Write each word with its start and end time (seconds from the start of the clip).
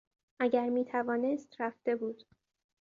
اگر 0.39 0.69
میتوانست 0.69 1.61
رفته 1.61 1.95
بود. 1.95 2.23